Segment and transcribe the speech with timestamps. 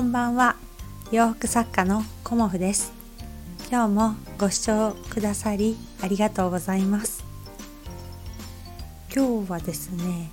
[0.00, 0.56] こんばんは。
[1.12, 2.90] 洋服作家のコモフです。
[3.70, 7.22] 今日もご視聴くださりありがとうございます。
[9.14, 10.30] 今日はですね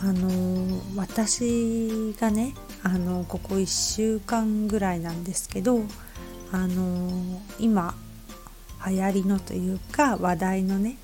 [0.00, 5.80] あの私がねあのここ1週間ぐらいなんですけど
[6.52, 7.96] あの今
[8.86, 10.96] 流行りのというか話題のね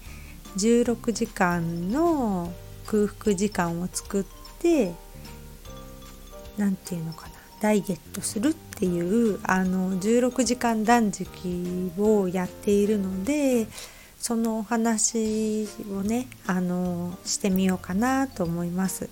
[0.57, 2.53] 16時間の
[2.87, 4.25] 空腹時間を作っ
[4.61, 4.93] て
[6.57, 7.36] 何て言うのかな。
[7.67, 13.67] ダイエットするっていうあの16時間断食をやっているので
[14.21, 19.11] そのお話をねあのしてみようかなと思います。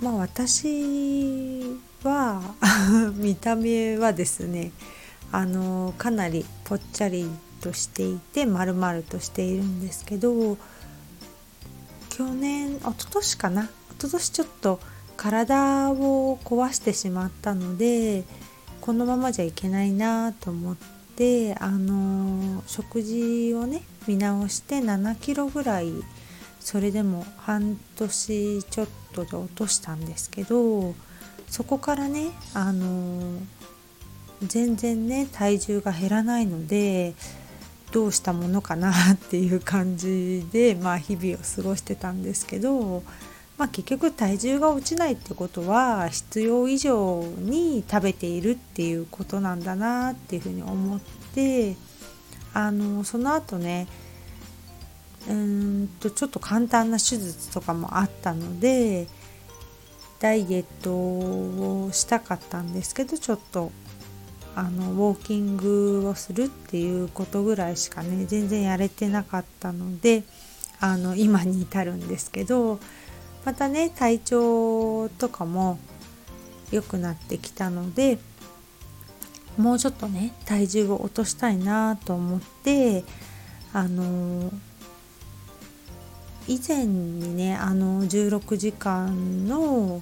[0.00, 2.42] まあ私は
[3.14, 4.72] 見た目はですね
[5.30, 10.58] あのかなりぽっちゃりとしていて丸々としているんですけど
[12.08, 13.68] 去年一昨年かな一
[14.00, 14.80] 昨年ちょっと
[15.22, 18.24] 体を壊してしまったので
[18.80, 20.76] このままじゃいけないなと思っ
[21.14, 25.92] てあの食事をね見直して7キロぐらい
[26.58, 30.92] それでも半年ちょっとで落としたんですけど
[31.46, 33.38] そこからねあの
[34.42, 37.14] 全然ね体重が減らないので
[37.92, 43.02] どうしたものかなっていう感じで、まあ、日々を過ごしてたんですけど、
[43.58, 51.00] まあ、結局体重が落ちないってことは必要以上に食べているっていうことなんだなっていうふうに思っ
[51.34, 51.76] て
[52.54, 53.86] あのその後ね
[55.28, 59.06] うんとちょっと簡単な手術とかもあったので
[60.18, 63.70] ダイエットをしたかったんですけどちょっと
[64.54, 70.24] あのウォーキングをするっていうことぐらいしかね全然やれてなかったので
[70.80, 72.78] あの今に至るんですけど
[73.44, 75.78] またね体調とかも
[76.70, 78.18] 良くなってきたので
[79.56, 83.04] もうちょっとね体重を落としたいなと思って
[83.72, 84.50] あの
[86.48, 90.00] 以前にねあの16時間の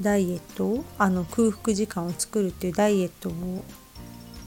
[0.00, 3.64] ダイエットをあの空腹時間を作るっていうダイエットを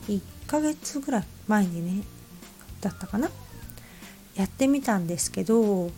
[0.08, 2.04] 1ヶ月ぐらい前にね
[2.82, 3.30] だったかな？
[4.36, 5.92] やってみたんですけど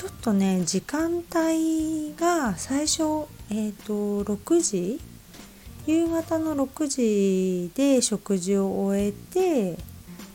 [0.00, 3.02] ちょっとね時間帯が最初
[3.50, 4.98] えっ、ー、と6時？
[5.86, 9.76] 夕方の6時で食事を終えて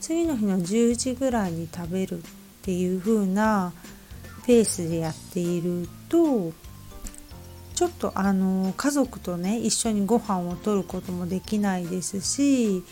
[0.02, 2.22] 次の日の10時ぐらいに食べるっ
[2.62, 3.74] ていう風な
[4.46, 6.54] ペースでやっていると
[7.74, 12.84] ちょっとあの家族とね一緒にご飯をとることもできないですし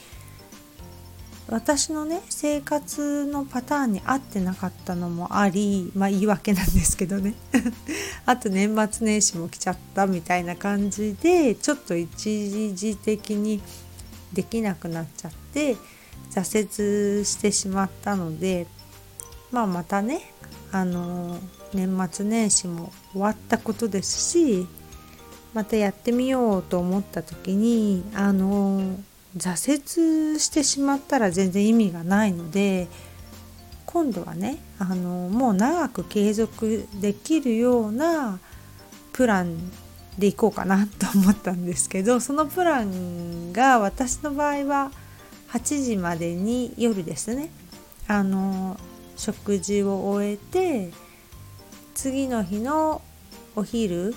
[1.48, 7.34] 私のね生活のパターンに合ってなかったのもありまあ言い訳なんですけどね。
[8.26, 13.62] あと年末年始も来ちゃったみたいな感じでちょっと一時的に
[14.32, 15.76] できなくなっちゃって
[16.32, 18.66] 挫折してしまったので
[19.52, 20.34] まあまたね
[20.72, 21.38] あの
[21.74, 24.68] 年末年始も終わったことですし
[25.54, 28.96] またやってみようと思った時にあの
[29.38, 29.72] 挫
[30.34, 32.88] 折してしまったら全然意味がないので
[33.86, 38.40] 今度はねあのもう長く継続できるような
[39.12, 39.72] プラン
[40.18, 44.92] でいこうかなと思ったんですけどそのプランが私の場合は
[45.52, 47.52] 8時までに夜ですね。
[48.08, 48.78] あの
[49.16, 50.92] 食事を終えて
[51.94, 53.02] 次の日の
[53.56, 54.16] お昼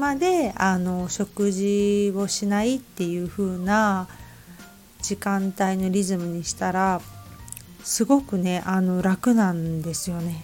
[0.00, 4.08] まであの食事をしないっていう風な
[5.02, 7.02] 時間帯のリズムにしたら
[7.84, 10.42] すごくねあの楽なんですよね。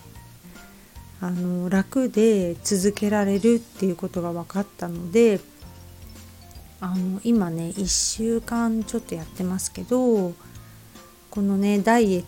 [1.23, 5.41] あの楽で続けられるっていうことが分かったので
[6.83, 10.35] あの今ね1週間ちょっとやってますけど
[11.31, 12.25] このねダイエッ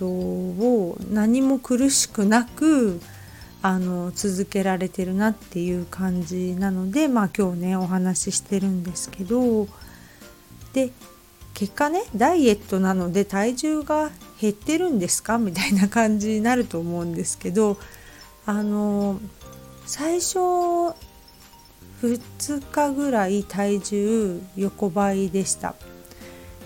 [0.00, 3.00] トを何も苦しくなく
[3.62, 9.68] あの続けられてるなっていう感じなのでまあ今日ねお話ししてるんですけど
[10.72, 10.90] で
[11.54, 14.10] 結果ねダイエットなので体重が
[14.40, 15.38] 減ってるんですか？
[15.38, 17.78] みたいな感じになると思うんですけど
[18.46, 19.20] あの
[19.86, 20.94] 最初2
[22.72, 25.76] 日ぐらい体重横ばいでした。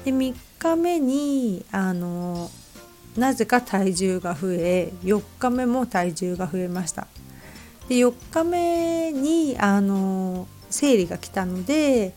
[0.04, 2.50] で3日目にあの
[3.17, 7.07] なぜか体重が増え4日目も体重が増えました。
[7.89, 12.13] で4日目にあの生理が来たので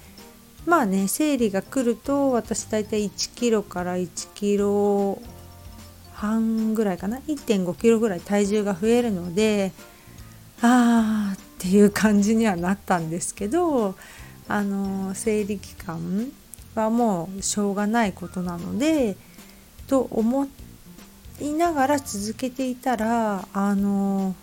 [0.65, 5.21] まあね生理が来ると私大体1キロから1キロ
[6.13, 9.71] 半ぐらいかな1.5キロぐらい体重が増えるので
[10.61, 13.95] あーっていう感じにはなったんですけど
[14.47, 16.31] あの生理期間
[16.75, 19.15] はもうしょうがないことなので
[19.87, 20.68] と思って
[21.39, 24.35] いながら続けていたらあの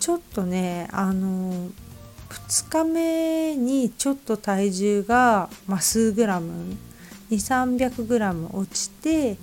[0.00, 1.68] ちょっとねあの
[2.28, 6.76] 2日目にちょっと体重が、まあ、数グラム
[7.30, 9.36] 2300グラム落ちて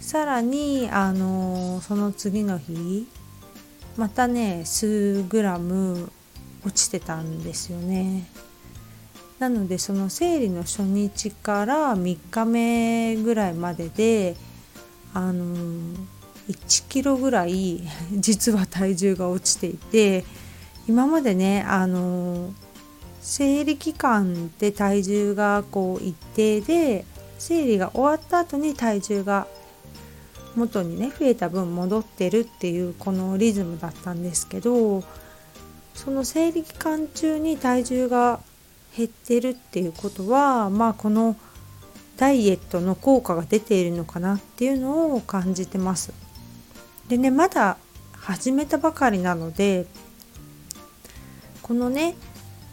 [0.00, 3.08] さらにあのその次の日
[3.96, 6.10] またね数グラム
[6.64, 8.28] 落ちてたんですよね。
[9.38, 14.34] なのでその生理の初日から3日目ぐらいまでで
[15.16, 15.56] あの
[16.50, 17.80] 1キロぐらい
[18.12, 20.24] 実は体重が落ちていて
[20.86, 22.52] 今までねあの
[23.22, 27.06] 生理期間で体重がこう一定で
[27.38, 29.46] 生理が終わった後に体重が
[30.54, 35.02] 元にね増えた分戻ってるっていうこのリズムだったんですけど
[35.94, 38.40] その生理期間中に体重が
[38.94, 41.36] 減ってるっていうことはまあこの
[42.16, 46.12] ダイエットの効果が出ているのかなっていうのを感じてます。
[47.08, 47.76] でねまだ
[48.12, 49.86] 始めたばかりなので
[51.62, 52.16] このね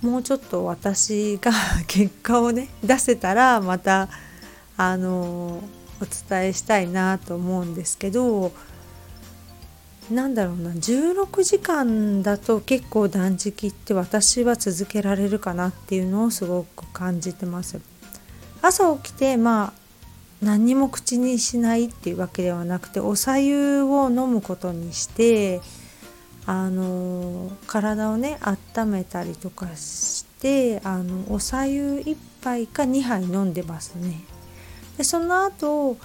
[0.01, 1.51] もうちょっと私が
[1.87, 4.09] 結果をね出せたらまた
[4.75, 5.63] あの
[6.01, 8.51] お伝えしたいなと思うんですけど
[10.11, 17.79] なんだろうな16時間だと結構断食って私は続けられるかなっていうのをすごく感じてます。
[18.63, 19.83] 朝起きてまあ
[20.41, 25.61] 何にも口にしないっていうわけではなくてお茶湯を飲むことにして
[26.45, 34.21] あの体をね温めたりとかしてあのお茶湯1杯か2杯飲んでますね。
[34.97, 35.97] でその後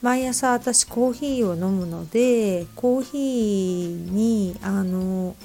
[0.00, 5.36] 毎朝私コーヒーを飲むのでコーヒーにあの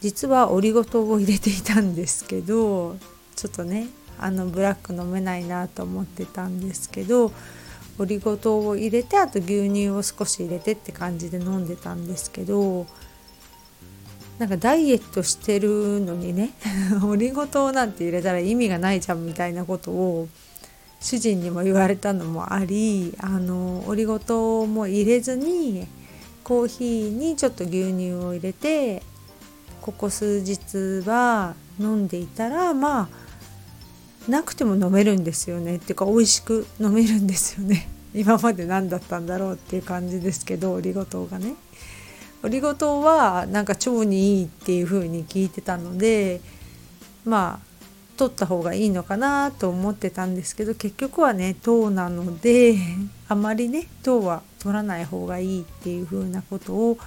[0.00, 2.96] 実はオリゴ糖を入れていたんですけど
[3.36, 3.86] ちょっとね
[4.18, 7.32] あのブラック飲めないなと思ってたんですけど
[7.98, 12.86] オリゴ糖を入れてあと牛乳を少し入れてって感じで飲んでたんですけど
[14.38, 16.50] なんかダイエットしてるのにね
[17.04, 20.28] オリゴ糖なんて入れたら意味がないじゃんみたいなことを
[21.00, 25.86] 主人にも言われたのもありあのオリゴ糖も入れずに
[26.44, 29.02] コーヒーにちょっと牛乳を入れて
[29.80, 33.21] ここ数日は飲んでいたらまあ
[34.28, 35.76] なくても飲めるんですよね。
[35.76, 37.88] っていうか美味しく飲めるんですよね。
[38.14, 41.54] 今まで何だったんだろうっていう感じですけどオリゴ糖がね。
[42.44, 46.40] オリゴ糖はなんか腸にいいっていう風に聞いてたので
[47.24, 47.72] まあ
[48.16, 52.76] 取った方がいいのかなと思ってたんですけど結局はね糖なので
[53.28, 56.98] あまりね糖は取らない方がいいっていう風なことを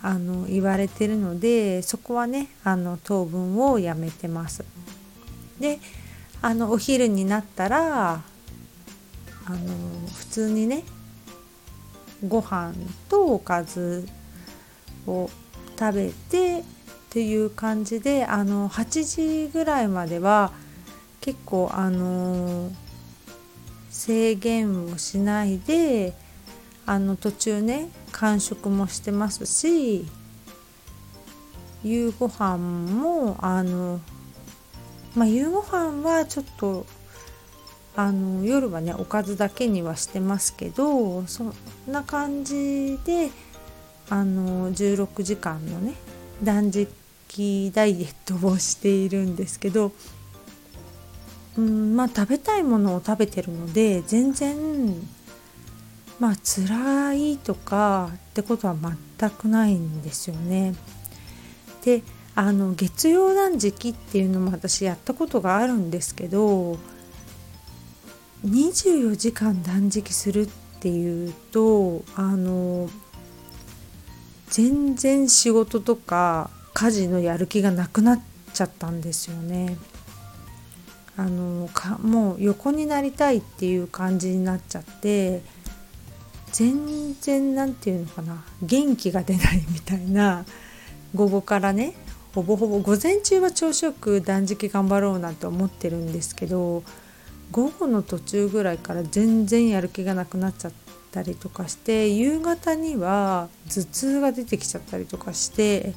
[0.00, 4.64] あの言われてるのでそこはねあの糖分をやめてます。
[5.60, 5.80] で
[6.40, 9.56] あのお昼になったらあの
[10.14, 10.84] 普通にね
[12.26, 12.74] ご飯
[13.08, 14.06] とおかず
[15.06, 15.30] を
[15.78, 16.64] 食べてっ
[17.10, 20.52] ていう感じであの8時ぐらいまでは
[21.20, 22.70] 結構あの
[23.88, 26.12] 制限をしないで
[26.86, 30.06] あの途中ね間食もしてますし
[31.82, 34.00] 夕ご飯もあの
[35.18, 36.86] まあ夕ご飯はちょっと
[37.96, 41.52] あの夜はねおかずだけにはしてますけどそん
[41.88, 43.30] な感じで
[44.08, 45.94] あの16時間のね
[46.42, 49.90] 断食ダイエットをしているんですけど
[51.56, 54.56] うんまあ食べたいものを食べてるので全然
[56.20, 58.76] まあ辛いとかってことは
[59.18, 60.74] 全くないんですよね。
[61.84, 62.02] で
[62.38, 66.78] あの月曜断食っていうのも私やったことがあるんですけど
[68.46, 72.88] 24時間断食するっていうとあの
[74.50, 78.22] 全然仕事とか家事のやる気がなくなっ
[78.54, 79.76] ちゃったんですよね。
[81.16, 85.42] あのかもう横になりたいっていう感じになっちゃって
[86.52, 90.44] 全然何て言うのかな元気が出ないみたいな
[91.16, 91.94] 午後からね
[92.34, 96.82] ほぼほぼ午前中は朝食断食頑張ろうなんて思ってるんですけど
[97.50, 100.72] 午後の途中ぐらいから全然やる気がなくなっちゃっ
[101.10, 105.94] たりとかして夕方には頭痛が出てきちゃったりとかして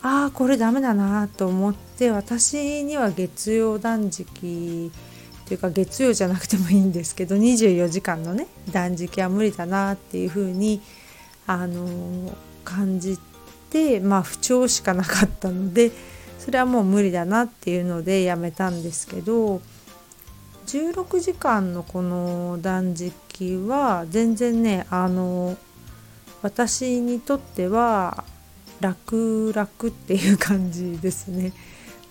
[0.00, 4.90] ああこれダメだなと思って私には月曜断食
[5.44, 10.80] っていうか月曜じゃなくてもいいんですけど24時間のね断食は無理だなっていうふうに
[11.46, 12.32] あの
[12.64, 13.27] 感じて
[14.00, 15.92] まあ不調しかなかったので
[16.38, 19.60] それはもう無理だなっていうのでやめたんですけど
[20.66, 25.56] 16時間のこの断食は全然ねあの
[26.42, 28.24] 私にとっては
[28.80, 31.52] 楽々っていう感じですね。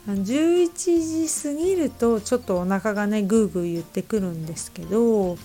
[0.08, 5.38] 11時過ぎるとちょっとお腹がねグーグー言ってくるんですけど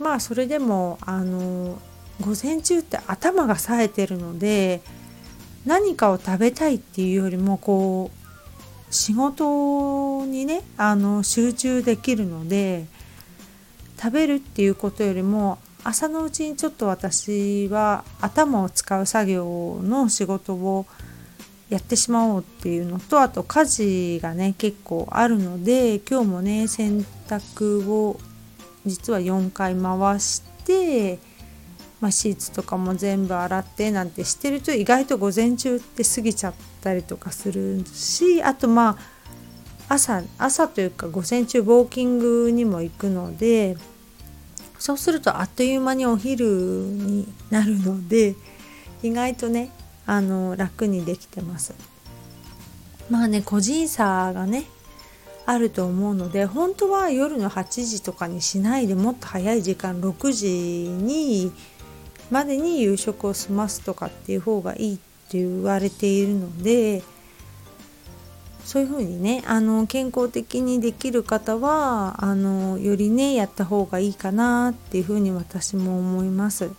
[0.00, 1.78] まあそれでもあの
[2.20, 4.80] 午前中って頭が冴えてるので
[5.66, 12.86] 何かを食べたいっていうよりもこう仕事にねあの集中できるので
[14.00, 20.86] 食べるっていうことよりも朝のうちにちょっと私は頭を使う作業の仕事を
[21.68, 28.18] やってしまおうっていうのとあと家事がね結構あるので今日もね洗濯を
[28.84, 31.18] 実は4回回して、
[32.00, 43.76] まあ、シーツとかも全部洗ってなんてしてると意外と午前中って過ぎちゃったりとかするしあとまあ朝朝というか午前中ウォーキングにも行くので
[44.78, 48.34] そうするとあっという間にお昼になるので
[49.02, 49.70] 意外とね
[50.06, 51.74] あの楽にできてます。
[53.10, 54.64] まあね個人差がね
[55.44, 60.48] あると思うので本当は夜の8時とかにしないでもっと早い時間6時
[60.88, 61.52] に
[62.30, 67.02] までに夕食を済ますとかっていう方がいいって言われているので
[68.64, 76.70] そういうふうにねあの健康的にできる方はあのよりねやった方がいいかなっていうふうに私も思います。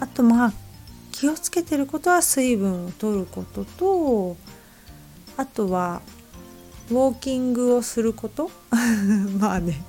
[0.00, 0.52] あとまあ
[1.12, 4.36] 気をつけてることは水分を取ることと
[5.36, 6.02] あとは
[6.90, 8.50] ウォーキングをすること
[9.38, 9.82] まあね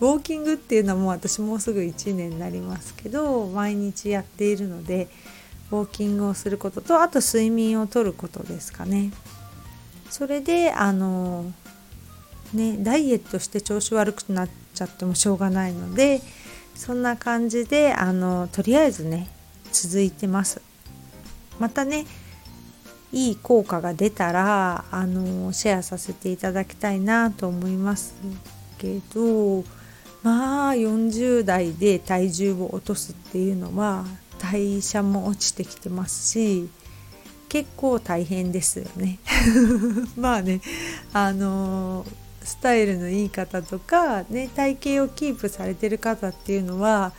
[0.00, 5.08] ウォーキングっていうのはもう私もうすぐ1年になりますけど毎日やっているので
[5.70, 9.10] ウォーキングをすることとあと睡眠をとることですかね。
[10.10, 11.52] それであの
[12.54, 16.22] ねダイエットして調子悪くなっちゃってもしょうがないので
[16.74, 19.28] そんな感じであのとりあえずね
[19.72, 20.60] 続いてます
[21.58, 22.06] またね
[23.12, 28.14] いい効果が出たらあのシェアさせていただきたいなと思います
[28.78, 29.64] けど
[30.26, 34.04] まあ40代で体重を落とすっていうのは
[34.40, 36.68] 代謝も落ちてきてますし
[37.48, 39.20] 結構大変ですよね。
[40.18, 40.60] まあね
[41.12, 42.04] あの
[42.42, 47.12] スタイルのいい方とか、ね、体型をキープされてる方っていうのは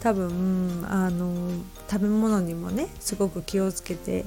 [0.00, 1.52] 多分あの
[1.88, 4.24] 食べ物にもねすごく気をつけて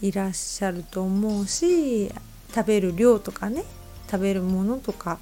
[0.00, 2.12] いらっしゃると思うし
[2.54, 3.64] 食べる量とかね
[4.08, 5.18] 食べるものとか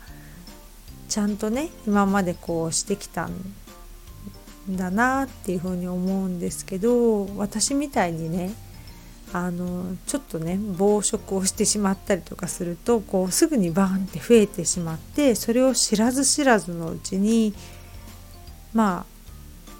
[1.08, 3.32] ちゃんとね今までこうしてきたん
[4.70, 8.52] だなっていうふうに思うんですけど私みたいにね
[9.32, 17.54] あのちょっとね暴食をしてしまったりとかするとこうすぐにバーンって増えてしまってそれを知らず知らずのうちに
[18.72, 19.18] まあ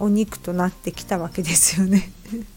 [0.01, 2.11] お肉となってきたわけですよね。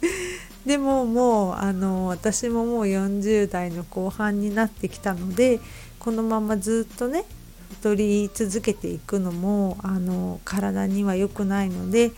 [0.66, 5.60] でももうあの私ももう40代の後半になってきたので
[5.98, 7.26] このままずっとね
[7.72, 12.12] 太り続けていくのもあの体には良くないので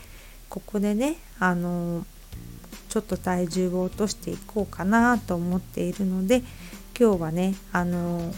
[0.50, 2.06] ここでねあの
[2.90, 6.44] ちょっと体重を落としていこうかなと思っているので
[7.00, 8.34] 今日はねあの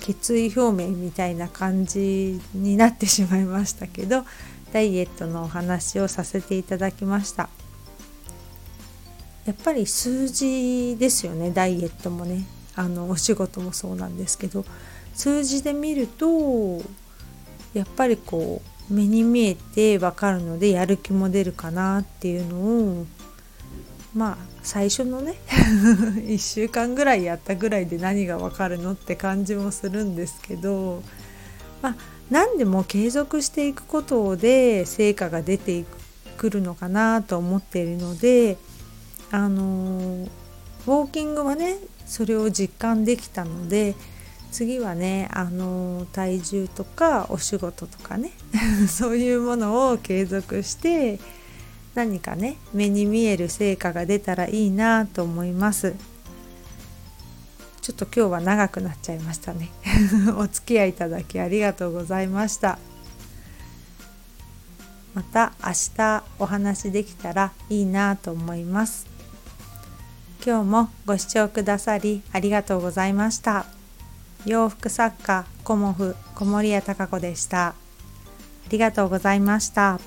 [0.00, 4.24] 決意表明みたいな感じになってしまいましたけど
[4.72, 7.48] ダイエットのお話をさせていただきました。
[9.46, 12.44] やっぱり数字ですよねダイエットもね。
[12.76, 14.64] あのお仕事もそうなんですけど
[15.20, 16.78] 数字で見ると
[17.74, 23.06] やっぱりこう目に見えて分かるのでやる気も出るかなっていうのを
[24.14, 25.34] まあ最初のね
[26.24, 31.02] 1週間ぐらいやったぐらいで何がわかるのって感じもするんですけど
[31.82, 31.96] まあ
[32.30, 35.84] 何でも継続していくことで成果が出て
[36.38, 38.56] くるのかなと思っているので
[39.30, 40.26] あの
[40.86, 43.94] ウォーキングはねそれを実感できたので
[44.50, 48.32] 次はねあの体重とかお仕事とかね。
[48.88, 51.18] そういうものを継続して
[51.94, 55.94] 何かね目に見える成果が出たらいいなと思います。
[57.80, 59.70] ちょっと今日は長くなっちゃいましたね。
[60.36, 62.78] お付き合いいただきありがとうございました。
[65.14, 69.06] また明日お話できたらいいなと思います。
[70.44, 73.79] 今日もご視聴くださりありがとうございました。
[74.46, 77.74] 洋服作家コモフ小森屋隆子でしたあ
[78.70, 79.98] りがとうございました。